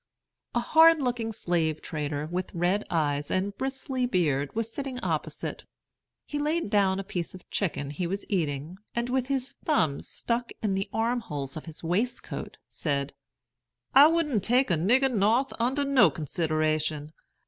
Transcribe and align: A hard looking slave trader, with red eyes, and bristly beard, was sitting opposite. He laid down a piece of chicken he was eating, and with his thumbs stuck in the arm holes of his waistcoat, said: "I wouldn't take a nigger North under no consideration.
A 0.55 0.59
hard 0.59 0.99
looking 0.99 1.31
slave 1.31 1.79
trader, 1.79 2.25
with 2.25 2.55
red 2.55 2.83
eyes, 2.89 3.29
and 3.29 3.55
bristly 3.55 4.07
beard, 4.07 4.55
was 4.55 4.73
sitting 4.73 4.99
opposite. 5.01 5.63
He 6.25 6.39
laid 6.39 6.71
down 6.71 6.99
a 6.99 7.03
piece 7.03 7.35
of 7.35 7.47
chicken 7.51 7.91
he 7.91 8.07
was 8.07 8.25
eating, 8.27 8.79
and 8.95 9.09
with 9.11 9.27
his 9.27 9.51
thumbs 9.63 10.07
stuck 10.07 10.51
in 10.63 10.73
the 10.73 10.89
arm 10.91 11.19
holes 11.19 11.55
of 11.55 11.65
his 11.65 11.83
waistcoat, 11.83 12.57
said: 12.65 13.13
"I 13.93 14.07
wouldn't 14.07 14.43
take 14.43 14.71
a 14.71 14.75
nigger 14.75 15.13
North 15.13 15.53
under 15.59 15.83
no 15.85 16.09
consideration. 16.09 17.11